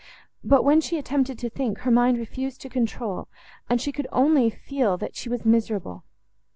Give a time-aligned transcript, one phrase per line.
[0.43, 3.27] But, when she attempted to think, her mind refused control,
[3.69, 6.05] and she could only feel that she was miserable.